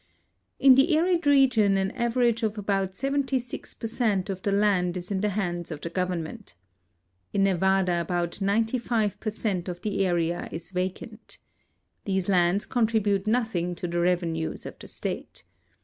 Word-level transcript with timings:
In 0.57 0.73
the 0.73 0.97
arid 0.97 1.27
region 1.27 1.77
an 1.77 1.91
average 1.91 2.41
of 2.41 2.57
about 2.57 2.95
76 2.95 3.75
per 3.75 3.85
cent 3.85 4.31
of 4.31 4.41
the 4.41 4.51
land 4.51 4.97
is 4.97 5.11
in 5.11 5.21
the 5.21 5.29
hands 5.29 5.69
of 5.69 5.79
the 5.81 5.91
government. 5.91 6.55
In 7.33 7.43
Nevada 7.43 8.01
about 8.01 8.41
95 8.41 9.19
per 9.19 9.29
cent 9.29 9.69
of 9.69 9.79
the 9.83 10.03
area 10.03 10.49
is 10.51 10.71
vacant. 10.71 11.37
These 12.05 12.29
lands 12.29 12.65
contribute 12.65 13.27
nothing 13.27 13.75
to 13.75 13.87
the 13.87 13.99
revenues 13.99 14.65
of 14.65 14.79
the 14.79 14.87
state. 14.87 15.43